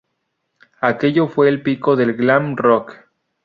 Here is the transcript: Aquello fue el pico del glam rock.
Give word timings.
Aquello 0.79 1.27
fue 1.27 1.47
el 1.47 1.61
pico 1.61 1.95
del 1.95 2.15
glam 2.15 2.55
rock. 2.55 3.07